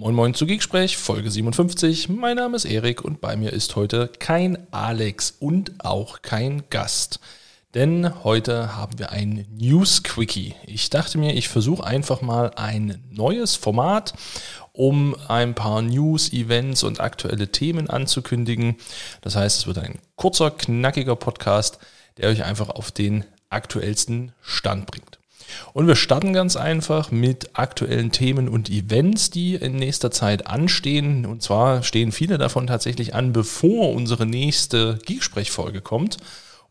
[0.00, 2.08] Moin Moin zu Geeksprech, Folge 57.
[2.08, 7.20] Mein Name ist Erik und bei mir ist heute kein Alex und auch kein Gast.
[7.74, 10.54] Denn heute haben wir ein News Quickie.
[10.64, 14.14] Ich dachte mir, ich versuche einfach mal ein neues Format,
[14.72, 18.76] um ein paar News, Events und aktuelle Themen anzukündigen.
[19.20, 21.78] Das heißt, es wird ein kurzer, knackiger Podcast,
[22.16, 25.19] der euch einfach auf den aktuellsten Stand bringt.
[25.72, 31.26] Und wir starten ganz einfach mit aktuellen Themen und Events, die in nächster Zeit anstehen.
[31.26, 36.18] Und zwar stehen viele davon tatsächlich an, bevor unsere nächste Geeksprech-Folge kommt.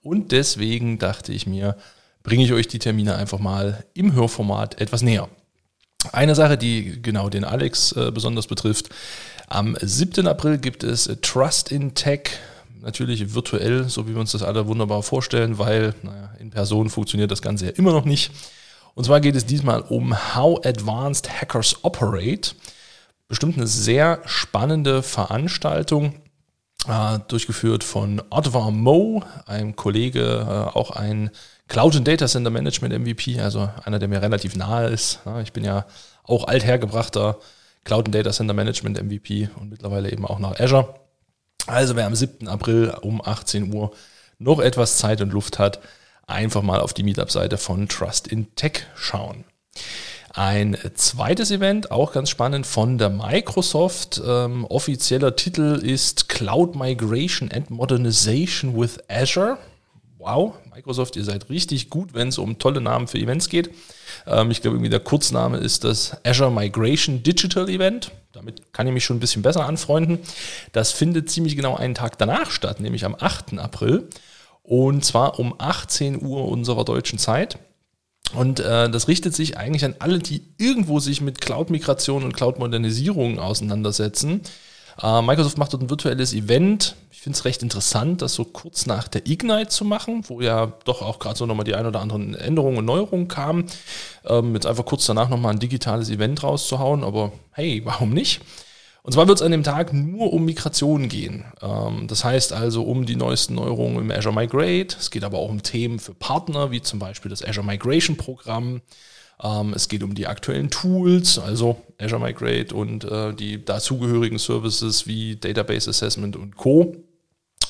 [0.02, 1.76] Und deswegen dachte ich mir,
[2.24, 5.30] bringe ich euch die Termine einfach mal im Hörformat etwas näher.
[6.12, 8.90] Eine Sache, die genau den Alex äh, besonders betrifft.
[9.48, 10.28] Am 7.
[10.28, 12.30] April gibt es Trust in Tech
[12.82, 17.32] natürlich virtuell, so wie wir uns das alle wunderbar vorstellen, weil naja, in Person funktioniert
[17.32, 18.32] das Ganze ja immer noch nicht.
[18.96, 22.56] Und zwar geht es diesmal um How Advanced Hackers Operate.
[23.28, 26.16] Bestimmt eine sehr spannende Veranstaltung,
[26.88, 31.30] äh, durchgeführt von Otvar Mo, einem Kollege, äh, auch ein
[31.68, 35.20] Cloud and Data Center Management MVP, also einer, der mir relativ nahe ist.
[35.26, 35.86] Ja, ich bin ja
[36.24, 37.38] auch althergebrachter
[37.84, 40.96] Cloud and Data Center Management MVP und mittlerweile eben auch nach Azure.
[41.68, 42.48] Also wer am 7.
[42.48, 43.92] April um 18 Uhr
[44.40, 45.80] noch etwas Zeit und Luft hat,
[46.30, 49.46] einfach mal auf die Meetup-Seite von Trust in Tech schauen.
[50.32, 54.22] Ein zweites Event, auch ganz spannend, von der Microsoft.
[54.26, 59.58] Ähm, offizieller Titel ist Cloud Migration and Modernization with Azure.
[60.20, 63.72] Wow, Microsoft, ihr seid richtig gut, wenn es um tolle Namen für Events geht.
[64.28, 68.12] Ähm, ich glaube, irgendwie der Kurzname ist das Azure Migration Digital Event.
[68.32, 70.20] Damit kann ich mich schon ein bisschen besser anfreunden.
[70.74, 73.58] Das findet ziemlich genau einen Tag danach statt, nämlich am 8.
[73.58, 74.08] April.
[74.70, 77.58] Und zwar um 18 Uhr unserer deutschen Zeit.
[78.36, 83.40] Und äh, das richtet sich eigentlich an alle, die irgendwo sich mit Cloud-Migration und Cloud-Modernisierung
[83.40, 84.42] auseinandersetzen.
[85.02, 86.96] Äh, Microsoft macht dort ein virtuelles Event.
[87.10, 90.72] Ich finde es recht interessant, das so kurz nach der Ignite zu machen, wo ja
[90.86, 93.66] doch auch gerade so nochmal die ein oder anderen Änderungen und Neuerungen kamen.
[94.24, 98.42] Ähm, jetzt einfach kurz danach nochmal ein digitales Event rauszuhauen, aber hey, warum nicht?
[99.02, 101.46] Und zwar wird es an dem Tag nur um Migration gehen.
[101.62, 104.98] Ähm, das heißt also um die neuesten Neuerungen im Azure Migrate.
[105.00, 108.82] Es geht aber auch um Themen für Partner, wie zum Beispiel das Azure Migration Programm.
[109.42, 115.08] Ähm, es geht um die aktuellen Tools, also Azure Migrate und äh, die dazugehörigen Services
[115.08, 116.98] wie Database Assessment und Co.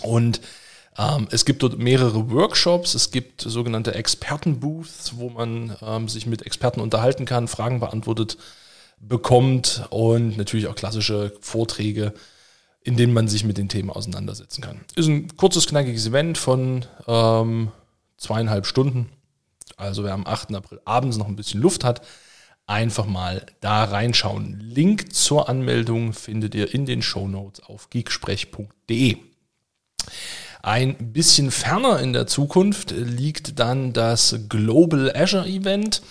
[0.02, 0.42] Und
[0.98, 6.82] ähm, es gibt dort mehrere Workshops, es gibt sogenannte Expertenbooths, wo man sich mit Experten
[6.82, 8.38] unterhalten kann, Fragen beantwortet
[9.02, 12.14] bekommt und natürlich auch klassische Vorträge,
[12.82, 14.82] in denen man sich mit den Themen auseinandersetzen kann.
[14.96, 17.72] Ist ein kurzes, knackiges Event von ähm,
[18.18, 19.10] zweieinhalb Stunden.
[19.78, 20.54] Also wer am 8.
[20.56, 22.02] April abends noch ein bisschen Luft hat,
[22.68, 24.60] einfach mal da reinschauen.
[24.60, 29.18] Link zur Anmeldung findet ihr in den Show Notes auf geeksprech.de.
[30.62, 36.02] Ein bisschen ferner in der Zukunft liegt dann das Global Azure Event.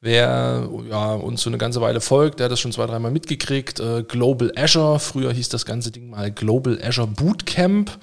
[0.00, 3.80] Wer ja, uns so eine ganze Weile folgt, der hat das schon zwei, dreimal mitgekriegt.
[3.80, 7.98] Äh, Global Azure, früher hieß das ganze Ding mal Global Azure Bootcamp.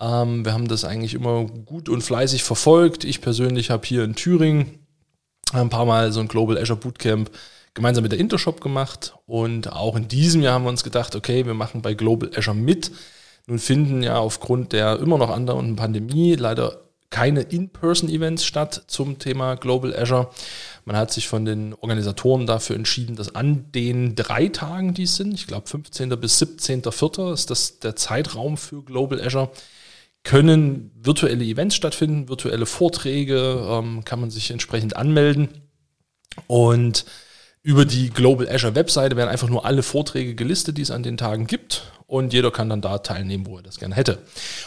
[0.00, 3.04] Ähm, wir haben das eigentlich immer gut und fleißig verfolgt.
[3.04, 4.78] Ich persönlich habe hier in Thüringen
[5.52, 7.30] ein paar Mal so ein Global Azure Bootcamp
[7.74, 9.14] gemeinsam mit der Intershop gemacht.
[9.26, 12.56] Und auch in diesem Jahr haben wir uns gedacht, okay, wir machen bei Global Azure
[12.56, 12.90] mit.
[13.46, 19.54] Nun finden ja aufgrund der immer noch andauernden Pandemie leider keine In-Person-Events statt zum Thema
[19.54, 20.30] Global Azure.
[20.84, 25.16] Man hat sich von den Organisatoren dafür entschieden, dass an den drei Tagen, die es
[25.16, 26.10] sind, ich glaube 15.
[26.20, 27.32] bis 17.04.
[27.32, 29.50] ist das der Zeitraum für Global Azure,
[30.24, 35.48] können virtuelle Events stattfinden, virtuelle Vorträge, ähm, kann man sich entsprechend anmelden.
[36.46, 37.04] Und
[37.62, 41.16] über die Global Azure Webseite werden einfach nur alle Vorträge gelistet, die es an den
[41.16, 41.90] Tagen gibt.
[42.14, 44.20] Und jeder kann dann da teilnehmen, wo er das gerne hätte.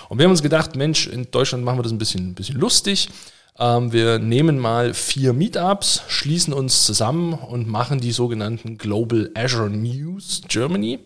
[0.09, 2.59] Und wir haben uns gedacht, Mensch, in Deutschland machen wir das ein bisschen, ein bisschen
[2.59, 3.07] lustig.
[3.57, 9.69] Ähm, wir nehmen mal vier Meetups, schließen uns zusammen und machen die sogenannten Global Azure
[9.69, 10.99] News Germany.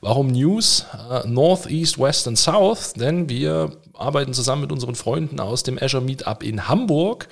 [0.00, 0.86] Warum News?
[1.10, 5.76] Äh, North, East, West und South, denn wir arbeiten zusammen mit unseren Freunden aus dem
[5.78, 7.28] Azure Meetup in Hamburg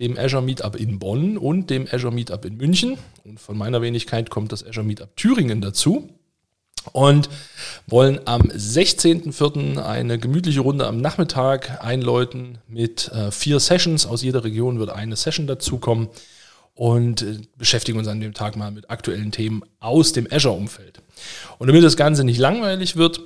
[0.00, 2.98] dem Azure Meetup in Bonn und dem Azure Meetup in München.
[3.24, 6.08] Und von meiner Wenigkeit kommt das Azure Meetup Thüringen dazu.
[6.90, 7.28] Und
[7.86, 9.82] wollen am 16.04.
[9.82, 14.04] eine gemütliche Runde am Nachmittag einläuten mit äh, vier Sessions.
[14.06, 16.08] Aus jeder Region wird eine Session dazukommen
[16.74, 21.02] und äh, beschäftigen uns an dem Tag mal mit aktuellen Themen aus dem Azure-Umfeld.
[21.58, 23.20] Und damit das Ganze nicht langweilig wird,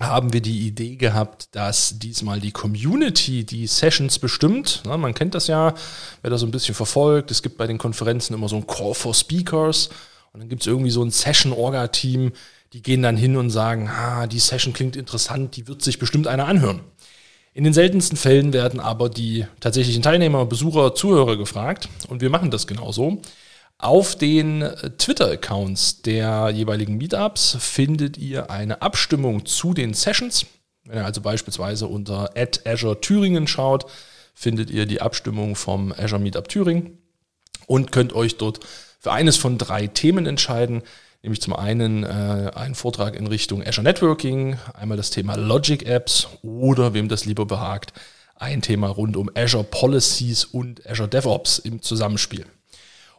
[0.00, 4.82] haben wir die Idee gehabt, dass diesmal die Community die Sessions bestimmt.
[4.84, 5.74] Na, man kennt das ja,
[6.20, 7.30] wer das so ein bisschen verfolgt.
[7.30, 9.90] Es gibt bei den Konferenzen immer so ein Call for Speakers.
[10.32, 12.32] Und dann gibt es irgendwie so ein Session-Orga-Team,
[12.74, 16.26] die gehen dann hin und sagen, ah, die Session klingt interessant, die wird sich bestimmt
[16.26, 16.80] einer anhören.
[17.54, 22.50] In den seltensten Fällen werden aber die tatsächlichen Teilnehmer, Besucher, Zuhörer gefragt und wir machen
[22.50, 23.22] das genauso.
[23.78, 24.68] Auf den
[24.98, 30.46] Twitter-Accounts der jeweiligen Meetups findet ihr eine Abstimmung zu den Sessions.
[30.84, 32.30] Wenn ihr also beispielsweise unter
[32.64, 33.86] Azure Thüringen schaut,
[34.34, 36.98] findet ihr die Abstimmung vom Azure Meetup Thüringen
[37.66, 38.58] und könnt euch dort
[38.98, 40.82] für eines von drei Themen entscheiden
[41.24, 46.28] nämlich zum einen äh, einen Vortrag in Richtung Azure Networking, einmal das Thema Logic Apps
[46.42, 47.92] oder wem das lieber behagt,
[48.36, 52.46] ein Thema rund um Azure Policies und Azure DevOps im Zusammenspiel.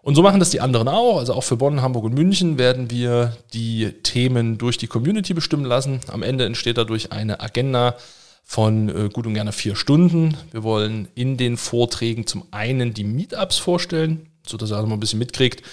[0.03, 1.17] Und so machen das die anderen auch.
[1.17, 5.65] Also auch für Bonn, Hamburg und München werden wir die Themen durch die Community bestimmen
[5.65, 5.99] lassen.
[6.07, 7.95] Am Ende entsteht dadurch eine Agenda
[8.43, 10.37] von äh, gut und gerne vier Stunden.
[10.51, 14.99] Wir wollen in den Vorträgen zum einen die Meetups vorstellen, sodass ihr also mal ein
[14.99, 15.63] bisschen mitkriegt,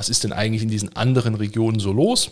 [0.00, 2.30] was ist denn eigentlich in diesen anderen Regionen so los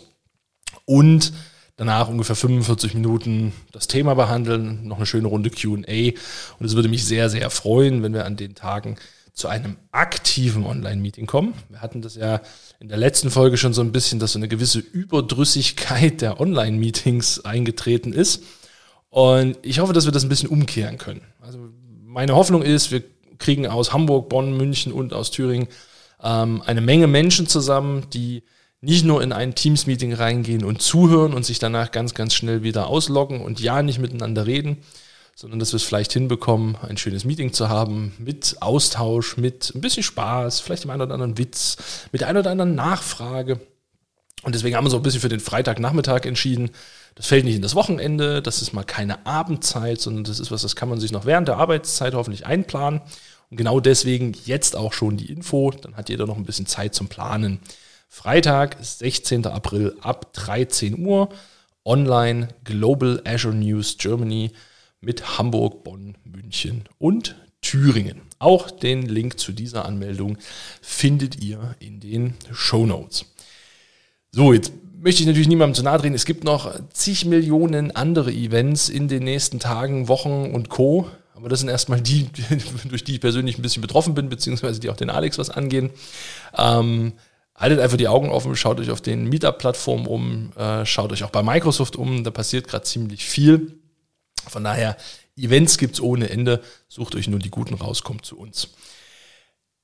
[0.85, 1.33] und
[1.75, 6.89] danach ungefähr 45 Minuten das Thema behandeln, noch eine schöne Runde QA und es würde
[6.89, 8.95] mich sehr, sehr freuen, wenn wir an den Tagen
[9.33, 11.53] zu einem aktiven Online-Meeting kommen.
[11.69, 12.41] Wir hatten das ja
[12.79, 17.45] in der letzten Folge schon so ein bisschen, dass so eine gewisse Überdrüssigkeit der Online-Meetings
[17.45, 18.41] eingetreten ist.
[19.09, 21.21] Und ich hoffe, dass wir das ein bisschen umkehren können.
[21.39, 21.59] Also
[22.03, 23.03] meine Hoffnung ist, wir
[23.37, 25.67] kriegen aus Hamburg, Bonn, München und aus Thüringen
[26.23, 28.43] ähm, eine Menge Menschen zusammen, die
[28.81, 32.87] nicht nur in ein Teams-Meeting reingehen und zuhören und sich danach ganz, ganz schnell wieder
[32.87, 34.77] ausloggen und ja nicht miteinander reden,
[35.35, 39.81] sondern dass wir es vielleicht hinbekommen, ein schönes Meeting zu haben mit Austausch, mit ein
[39.81, 41.77] bisschen Spaß, vielleicht dem einen oder anderen Witz,
[42.11, 43.59] mit der einen oder anderen Nachfrage.
[44.43, 46.71] Und deswegen haben wir so ein bisschen für den Freitagnachmittag entschieden.
[47.15, 50.61] Das fällt nicht in das Wochenende, das ist mal keine Abendzeit, sondern das ist was,
[50.61, 53.01] das kann man sich noch während der Arbeitszeit hoffentlich einplanen.
[53.49, 56.93] Und genau deswegen jetzt auch schon die Info, dann hat jeder noch ein bisschen Zeit
[56.93, 57.59] zum Planen.
[58.07, 59.45] Freitag, 16.
[59.45, 61.29] April ab 13 Uhr,
[61.85, 64.51] online Global Azure News Germany
[65.01, 68.21] mit Hamburg, Bonn, München und Thüringen.
[68.39, 70.37] Auch den Link zu dieser Anmeldung
[70.81, 73.25] findet ihr in den Show Notes.
[74.31, 74.71] So, jetzt
[75.01, 76.13] möchte ich natürlich niemandem zu nahe drehen.
[76.13, 81.09] Es gibt noch zig Millionen andere Events in den nächsten Tagen, Wochen und Co.
[81.39, 82.29] Aber das sind erstmal die,
[82.89, 85.89] durch die ich persönlich ein bisschen betroffen bin, beziehungsweise die auch den Alex was angehen.
[86.57, 87.13] Ähm,
[87.55, 91.29] haltet einfach die Augen offen, schaut euch auf den Meetup-Plattformen um, äh, schaut euch auch
[91.29, 93.79] bei Microsoft um, da passiert gerade ziemlich viel.
[94.47, 94.97] Von daher,
[95.37, 98.69] Events gibt es ohne Ende, sucht euch nur die guten raus, kommt zu uns.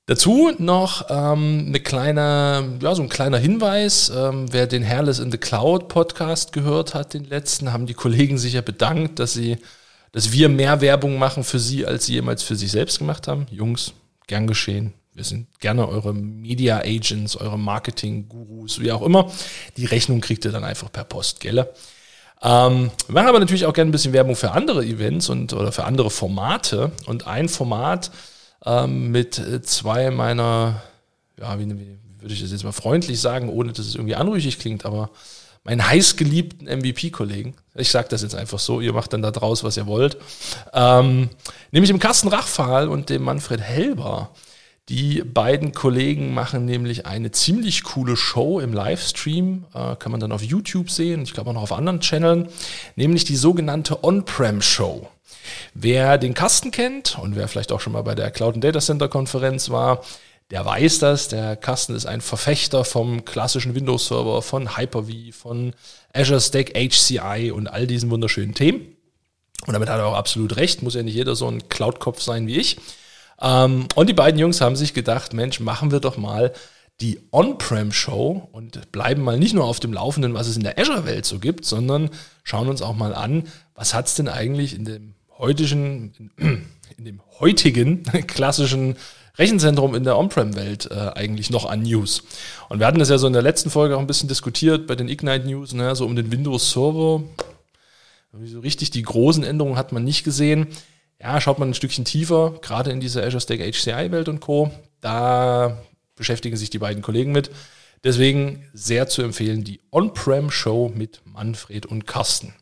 [0.08, 4.12] Dazu noch ähm, eine kleine, ja, so ein kleiner Hinweis.
[4.16, 8.38] Ähm, wer den Hairless in the Cloud Podcast gehört hat, den letzten, haben die Kollegen
[8.38, 9.58] sich ja bedankt, dass sie
[10.16, 13.48] dass wir mehr Werbung machen für sie, als sie jemals für sich selbst gemacht haben.
[13.52, 13.92] Jungs,
[14.28, 14.94] gern geschehen.
[15.14, 19.30] Wir sind gerne eure Media Agents, eure Marketing-Gurus, wie auch immer.
[19.76, 21.68] Die Rechnung kriegt ihr dann einfach per Post, gell?
[22.42, 25.74] Ähm, wir machen aber natürlich auch gerne ein bisschen Werbung für andere Events und oder
[25.74, 26.94] für andere Formate.
[27.08, 28.10] Und ein Format
[28.66, 30.82] ähm, mit zwei meiner,
[31.38, 34.60] ja, wie, wie würde ich das jetzt mal freundlich sagen, ohne dass es irgendwie anrüchig
[34.60, 35.10] klingt, aber
[35.66, 37.56] meinen heißgeliebten MVP-Kollegen.
[37.74, 40.18] Ich sage das jetzt einfach so, ihr macht dann da draus, was ihr wollt.
[40.74, 41.30] Ähm,
[41.72, 44.30] nämlich im Carsten Rachfahl und dem Manfred Helber.
[44.88, 50.32] Die beiden Kollegen machen nämlich eine ziemlich coole Show im Livestream, äh, kann man dann
[50.32, 52.50] auf YouTube sehen, ich glaube auch noch auf anderen Channeln,
[52.96, 55.10] nämlich die sogenannte On-Prem Show.
[55.74, 59.08] Wer den Kasten kennt und wer vielleicht auch schon mal bei der Cloud Data Center
[59.08, 60.04] Konferenz war,
[60.52, 61.28] der weiß das.
[61.28, 65.74] Der Carsten ist ein Verfechter vom klassischen Windows-Server, von Hyper-V, von
[66.14, 68.96] Azure Stack HCI und all diesen wunderschönen Themen.
[69.66, 72.48] Und damit hat er auch absolut recht, muss ja nicht jeder so ein Cloud-Kopf sein
[72.48, 72.78] wie ich.
[73.42, 76.54] Ähm, und die beiden Jungs haben sich gedacht, Mensch, machen wir doch mal
[77.02, 81.26] die On-Prem-Show und bleiben mal nicht nur auf dem Laufenden, was es in der Azure-Welt
[81.26, 82.10] so gibt, sondern
[82.44, 87.06] schauen uns auch mal an, was hat es denn eigentlich in dem heutigen, in, in
[87.06, 88.96] dem heutigen klassischen
[89.38, 92.24] Rechenzentrum in der On-Prem-Welt äh, eigentlich noch an News?
[92.70, 94.96] Und wir hatten das ja so in der letzten Folge auch ein bisschen diskutiert bei
[94.96, 97.24] den Ignite News, ne, so um den Windows-Server.
[98.44, 100.68] So richtig die großen Änderungen hat man nicht gesehen.
[101.22, 104.72] Ja, schaut man ein Stückchen tiefer, gerade in dieser Azure Stack HCI-Welt und Co.
[105.02, 105.78] Da
[106.16, 107.50] beschäftigen sich die beiden Kollegen mit.
[108.06, 112.54] Deswegen sehr zu empfehlen, die On-Prem-Show mit Manfred und Carsten.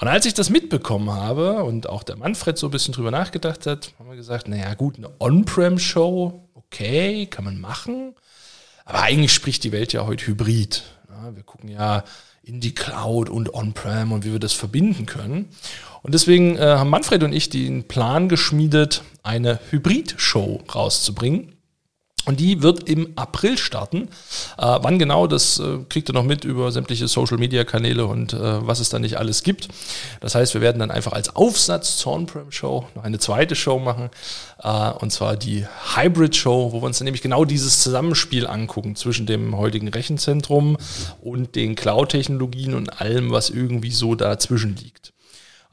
[0.00, 3.66] Und als ich das mitbekommen habe und auch der Manfred so ein bisschen drüber nachgedacht
[3.66, 8.16] hat, haben wir gesagt, naja gut, eine On-Prem-Show, okay, kann man machen.
[8.84, 10.82] Aber eigentlich spricht die Welt ja heute Hybrid.
[11.08, 12.02] Ja, wir gucken ja
[12.42, 15.50] in die Cloud und On-Prem und wie wir das verbinden können.
[16.02, 21.59] Und deswegen äh, haben Manfred und ich den Plan geschmiedet, eine Hybrid-Show rauszubringen.
[22.30, 24.02] Und die wird im April starten.
[24.56, 28.78] Äh, wann genau, das äh, kriegt ihr noch mit über sämtliche Social-Media-Kanäle und äh, was
[28.78, 29.66] es da nicht alles gibt.
[30.20, 34.10] Das heißt, wir werden dann einfach als Aufsatz zur On-Prem-Show noch eine zweite Show machen.
[34.62, 39.26] Äh, und zwar die Hybrid-Show, wo wir uns dann nämlich genau dieses Zusammenspiel angucken zwischen
[39.26, 40.76] dem heutigen Rechenzentrum
[41.22, 45.12] und den Cloud-Technologien und allem, was irgendwie so dazwischen liegt.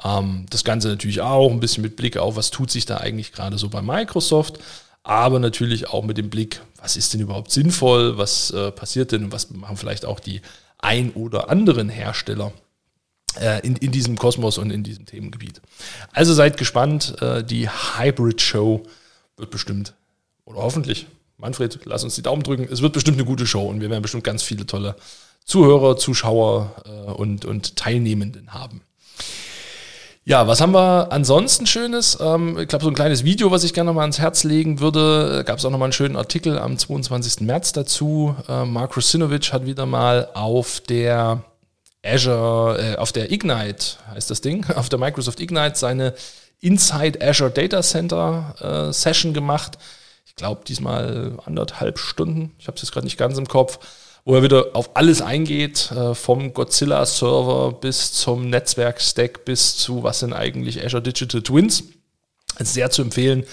[0.03, 3.31] Ähm, das Ganze natürlich auch ein bisschen mit Blick auf, was tut sich da eigentlich
[3.31, 4.57] gerade so bei Microsoft
[5.07, 9.23] aber natürlich auch mit dem Blick, was ist denn überhaupt sinnvoll, was äh, passiert denn
[9.23, 10.41] und was machen vielleicht auch die
[10.79, 12.51] ein oder anderen Hersteller
[13.39, 15.61] äh, in, in diesem Kosmos und in diesem Themengebiet.
[16.11, 18.83] Also seid gespannt, äh, die Hybrid Show
[19.37, 19.93] wird bestimmt,
[20.43, 23.79] oder hoffentlich, Manfred, lass uns die Daumen drücken, es wird bestimmt eine gute Show und
[23.79, 24.97] wir werden bestimmt ganz viele tolle
[25.45, 28.81] Zuhörer, Zuschauer äh, und, und Teilnehmenden haben.
[30.29, 32.17] Ja, was haben wir ansonsten Schönes?
[32.19, 35.45] Ähm, ich glaube, so ein kleines Video, was ich gerne nochmal ans Herz legen würde.
[35.45, 37.45] Gab es auch nochmal einen schönen Artikel am 22.
[37.45, 38.35] März dazu.
[38.49, 41.43] Äh, Mark Rusinovich hat wieder mal auf der
[42.03, 46.13] Azure, äh, auf der Ignite, heißt das Ding, auf der Microsoft Ignite seine
[46.59, 49.77] Inside Azure Data Center äh, Session gemacht.
[50.27, 52.53] Ich glaube, diesmal anderthalb Stunden.
[52.59, 53.79] Ich habe es jetzt gerade nicht ganz im Kopf
[54.27, 60.19] wo er wieder auf alles eingeht, äh, vom Godzilla-Server bis zum Netzwerk-Stack bis zu was
[60.19, 61.85] sind eigentlich Azure Digital Twins.
[62.59, 63.45] Sehr zu empfehlen,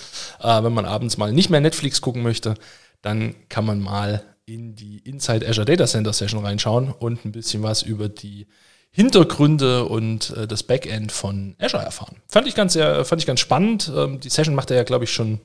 [0.43, 2.55] äh, wenn man abends mal nicht mehr Netflix gucken möchte,
[3.03, 7.63] dann kann man mal in die Inside Azure Data Center Session reinschauen und ein bisschen
[7.63, 8.49] was über die
[8.91, 12.17] Hintergründe und äh, das Backend von Azure erfahren.
[12.29, 13.93] Fand ich ganz, sehr, fand ich ganz spannend.
[13.95, 15.39] Ähm, die Session macht er ja, glaube ich, schon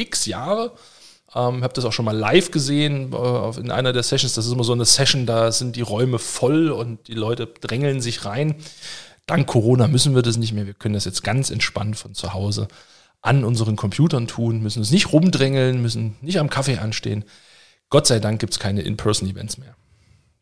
[0.00, 0.72] x Jahre.
[1.34, 4.34] Ähm, habe das auch schon mal live gesehen äh, in einer der Sessions.
[4.34, 8.00] Das ist immer so eine Session, da sind die Räume voll und die Leute drängeln
[8.00, 8.56] sich rein.
[9.26, 10.66] Dank Corona müssen wir das nicht mehr.
[10.66, 12.66] Wir können das jetzt ganz entspannt von zu Hause
[13.22, 17.24] an unseren Computern tun, müssen uns nicht rumdrängeln, müssen nicht am Kaffee anstehen.
[17.90, 19.76] Gott sei Dank gibt es keine In-Person-Events mehr.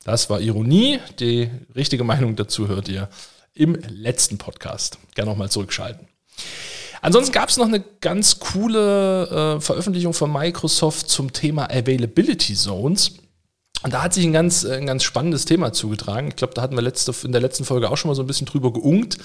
[0.05, 1.01] Das war Ironie.
[1.19, 3.09] Die richtige Meinung dazu hört ihr
[3.53, 4.99] im letzten Podcast.
[5.15, 6.09] Gerne nochmal zurückschalten.
[7.01, 13.13] Ansonsten gab es noch eine ganz coole äh, Veröffentlichung von Microsoft zum Thema Availability Zones.
[13.85, 16.29] Und da hat sich ein ganz, ein ganz spannendes Thema zugetragen.
[16.29, 18.27] Ich glaube, da hatten wir letzte, in der letzten Folge auch schon mal so ein
[18.27, 19.19] bisschen drüber geungt.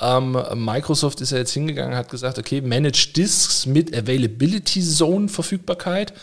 [0.00, 6.14] Ähm, Microsoft ist ja jetzt hingegangen, hat gesagt, okay, Manage Disks mit Availability Zone Verfügbarkeit,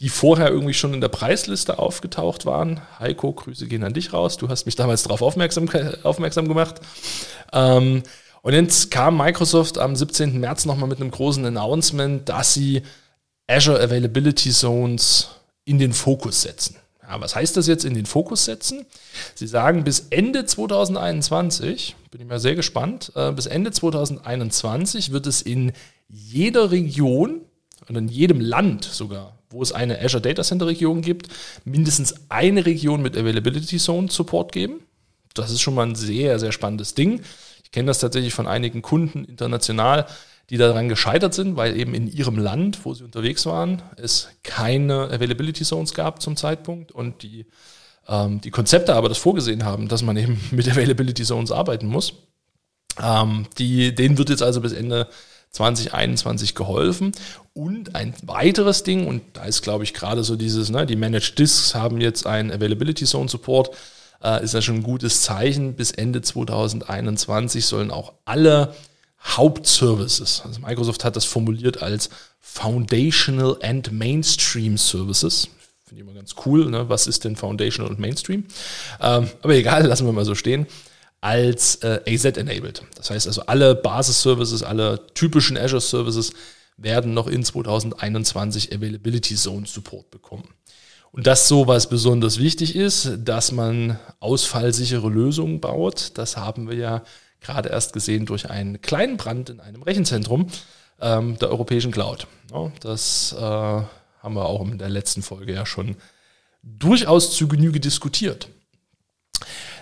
[0.00, 2.80] die vorher irgendwie schon in der Preisliste aufgetaucht waren.
[2.98, 4.36] Heiko, Grüße gehen an dich raus.
[4.36, 5.68] Du hast mich damals darauf aufmerksam,
[6.02, 6.80] aufmerksam gemacht.
[7.52, 8.02] Ähm,
[8.48, 10.40] und jetzt kam Microsoft am 17.
[10.40, 12.80] März nochmal mit einem großen Announcement, dass sie
[13.46, 15.28] Azure Availability Zones
[15.66, 16.76] in den Fokus setzen.
[17.02, 18.86] Ja, was heißt das jetzt in den Fokus setzen?
[19.34, 25.26] Sie sagen, bis Ende 2021, bin ich mal sehr gespannt, äh, bis Ende 2021 wird
[25.26, 25.72] es in
[26.08, 27.42] jeder Region
[27.86, 31.28] und in jedem Land sogar, wo es eine Azure Data Center Region gibt,
[31.66, 34.80] mindestens eine Region mit Availability Zone Support geben.
[35.34, 37.20] Das ist schon mal ein sehr, sehr spannendes Ding.
[37.68, 40.06] Ich kenne das tatsächlich von einigen Kunden international,
[40.48, 45.10] die daran gescheitert sind, weil eben in ihrem Land, wo sie unterwegs waren, es keine
[45.10, 47.44] Availability Zones gab zum Zeitpunkt und die,
[48.08, 52.14] ähm, die Konzepte aber das vorgesehen haben, dass man eben mit Availability Zones arbeiten muss.
[53.02, 55.06] Ähm, die, denen wird jetzt also bis Ende
[55.50, 57.12] 2021 geholfen.
[57.52, 61.38] Und ein weiteres Ding, und da ist, glaube ich, gerade so dieses, ne, die Managed
[61.38, 63.76] Disks haben jetzt einen Availability Zone Support
[64.22, 65.74] äh, ist ja schon ein gutes Zeichen.
[65.74, 68.74] Bis Ende 2021 sollen auch alle
[69.20, 72.08] Hauptservices, also Microsoft hat das formuliert als
[72.40, 75.48] Foundational and Mainstream Services.
[75.84, 76.70] Finde ich immer ganz cool.
[76.70, 76.88] Ne?
[76.88, 78.44] Was ist denn Foundational und Mainstream?
[79.00, 80.66] Ähm, aber egal, lassen wir mal so stehen.
[81.20, 82.82] Als äh, AZ-enabled.
[82.94, 86.32] Das heißt also, alle Basis-Services, alle typischen Azure-Services
[86.76, 90.48] werden noch in 2021 Availability Zone Support bekommen.
[91.10, 97.02] Und dass sowas besonders wichtig ist, dass man ausfallsichere Lösungen baut, das haben wir ja
[97.40, 100.48] gerade erst gesehen durch einen kleinen Brand in einem Rechenzentrum
[101.00, 102.26] ähm, der europäischen Cloud.
[102.52, 105.96] Ja, das äh, haben wir auch in der letzten Folge ja schon
[106.62, 108.48] durchaus zu Genüge diskutiert.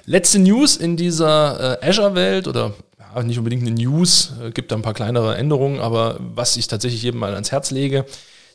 [0.04, 4.76] Letzte News in dieser äh, Azure-Welt oder ja, nicht unbedingt eine News, äh, gibt da
[4.76, 8.04] ein paar kleinere Änderungen, aber was ich tatsächlich jedem mal ans Herz lege,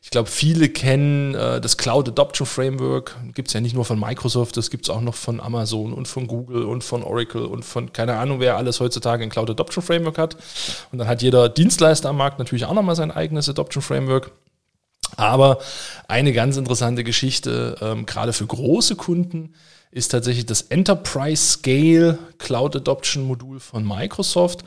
[0.03, 3.15] ich glaube, viele kennen äh, das Cloud Adoption Framework.
[3.35, 6.07] Gibt es ja nicht nur von Microsoft, das gibt es auch noch von Amazon und
[6.07, 9.83] von Google und von Oracle und von keine Ahnung, wer alles heutzutage ein Cloud Adoption
[9.83, 10.37] Framework hat.
[10.91, 14.31] Und dann hat jeder Dienstleister am Markt natürlich auch nochmal sein eigenes Adoption Framework.
[15.17, 15.59] Aber
[16.07, 19.53] eine ganz interessante Geschichte, ähm, gerade für große Kunden,
[19.91, 24.63] ist tatsächlich das Enterprise Scale Cloud Adoption Modul von Microsoft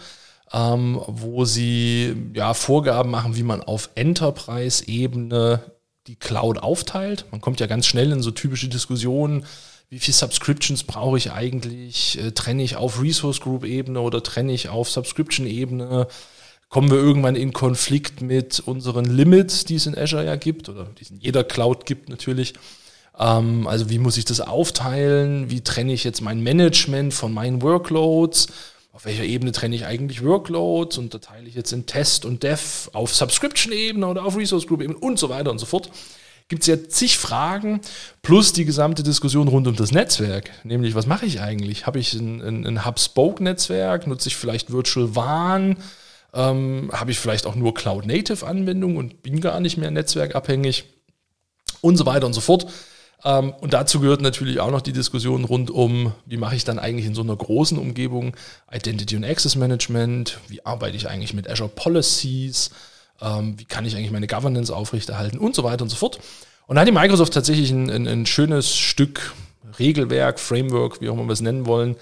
[0.54, 5.60] ähm, wo sie ja, Vorgaben machen, wie man auf Enterprise-Ebene
[6.06, 7.26] die Cloud aufteilt.
[7.32, 9.44] Man kommt ja ganz schnell in so typische Diskussionen,
[9.90, 12.18] wie viele Subscriptions brauche ich eigentlich?
[12.18, 16.06] Äh, trenne ich auf Resource Group Ebene oder trenne ich auf Subscription Ebene?
[16.68, 20.86] Kommen wir irgendwann in Konflikt mit unseren Limits, die es in Azure ja gibt oder
[20.98, 22.54] die es in jeder Cloud gibt natürlich?
[23.18, 25.50] Ähm, also wie muss ich das aufteilen?
[25.50, 28.48] Wie trenne ich jetzt mein Management von meinen Workloads?
[28.94, 30.98] Auf welcher Ebene trenne ich eigentlich Workloads?
[30.98, 34.96] Und da teile ich jetzt in Test und Dev auf Subscription-Ebene oder auf Resource Group-Ebene
[34.96, 35.90] und so weiter und so fort
[36.46, 37.80] gibt es ja zig Fragen
[38.22, 40.50] plus die gesamte Diskussion rund um das Netzwerk.
[40.62, 41.86] Nämlich, was mache ich eigentlich?
[41.86, 44.06] Habe ich ein, ein, ein Hub-Spoke-Netzwerk?
[44.06, 45.78] Nutze ich vielleicht Virtual WAN?
[46.32, 50.84] Ähm, Habe ich vielleicht auch nur Cloud-Native-Anwendungen und bin gar nicht mehr netzwerkabhängig?
[51.80, 52.66] Und so weiter und so fort.
[53.24, 56.78] Ähm, und dazu gehört natürlich auch noch die Diskussion rund um, wie mache ich dann
[56.78, 58.36] eigentlich in so einer großen Umgebung
[58.72, 60.38] Identity und Access Management?
[60.48, 62.70] Wie arbeite ich eigentlich mit Azure Policies?
[63.20, 66.18] ähm, wie kann ich eigentlich meine Governance aufrechterhalten und so weiter und so fort.
[66.66, 69.34] Und da hat die Microsoft tatsächlich ein, ein, ein schönes Stück
[69.78, 71.96] Regelwerk, Framework, wie auch immer wir es nennen wollen,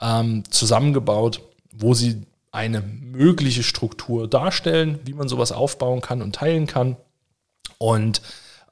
[0.00, 1.42] ähm, zusammengebaut,
[1.72, 6.96] wo sie eine mögliche Struktur darstellen, wie man sowas aufbauen kann und teilen kann.
[7.78, 8.22] Und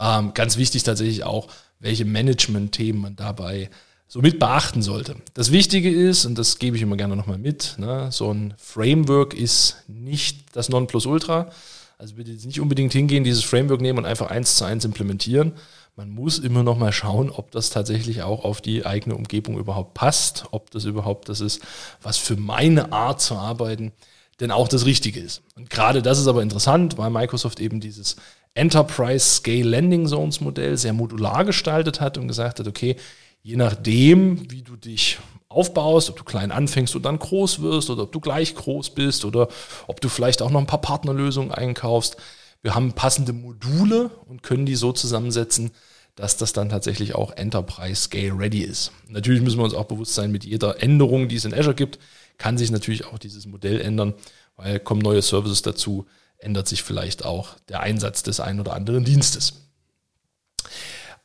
[0.00, 1.48] ähm, ganz wichtig tatsächlich auch,
[1.80, 3.70] welche Management-Themen man dabei
[4.06, 5.16] so mit beachten sollte.
[5.34, 9.34] Das Wichtige ist, und das gebe ich immer gerne nochmal mit, ne, so ein Framework
[9.34, 11.50] ist nicht das Nonplusultra.
[11.98, 15.52] Also bitte jetzt nicht unbedingt hingehen, dieses Framework nehmen und einfach eins zu eins implementieren.
[15.96, 19.94] Man muss immer noch mal schauen, ob das tatsächlich auch auf die eigene Umgebung überhaupt
[19.94, 21.62] passt, ob das überhaupt das ist,
[22.02, 23.92] was für meine Art zu arbeiten
[24.40, 25.42] denn auch das Richtige ist.
[25.54, 28.16] Und gerade das ist aber interessant, weil Microsoft eben dieses
[28.54, 32.96] Enterprise Scale Landing Zones Modell sehr modular gestaltet hat und gesagt hat, okay,
[33.42, 35.18] je nachdem, wie du dich
[35.48, 39.24] aufbaust, ob du klein anfängst und dann groß wirst oder ob du gleich groß bist
[39.24, 39.48] oder
[39.86, 42.16] ob du vielleicht auch noch ein paar Partnerlösungen einkaufst.
[42.62, 45.70] Wir haben passende Module und können die so zusammensetzen,
[46.16, 48.92] dass das dann tatsächlich auch Enterprise Scale Ready ist.
[49.08, 51.98] Natürlich müssen wir uns auch bewusst sein, mit jeder Änderung, die es in Azure gibt,
[52.38, 54.14] kann sich natürlich auch dieses Modell ändern,
[54.56, 56.06] weil kommen neue Services dazu,
[56.38, 59.54] ändert sich vielleicht auch der Einsatz des einen oder anderen Dienstes.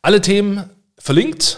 [0.02, 1.58] Alle Themen verlinkt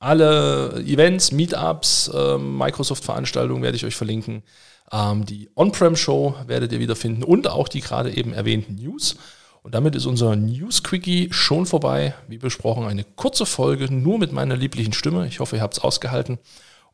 [0.00, 4.42] alle Events, Meetups, äh, Microsoft-Veranstaltungen werde ich euch verlinken.
[4.90, 9.16] Ähm, die On-Prem-Show werdet ihr wiederfinden und auch die gerade eben erwähnten News.
[9.62, 12.14] Und damit ist unser News-Quickie schon vorbei.
[12.28, 15.26] Wie besprochen, eine kurze Folge nur mit meiner lieblichen Stimme.
[15.26, 16.38] Ich hoffe, ihr habt es ausgehalten.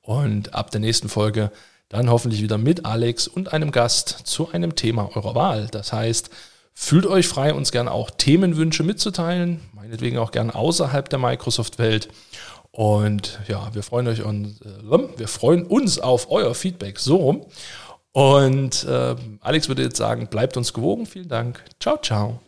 [0.02, 1.52] Und ab der nächsten Folge
[1.88, 5.68] dann hoffentlich wieder mit Alex und einem Gast zu einem Thema eurer Wahl.
[5.70, 6.30] Das heißt,
[6.74, 12.08] fühlt euch frei, uns gerne auch Themenwünsche mitzuteilen, meinetwegen auch gerne außerhalb der Microsoft-Welt.
[12.72, 17.46] Und ja, wir freuen euch und äh, wir freuen uns auf euer Feedback so rum.
[18.12, 21.06] Und äh, Alex würde jetzt sagen, bleibt uns gewogen.
[21.06, 21.64] Vielen Dank.
[21.80, 22.40] Ciao, ciao.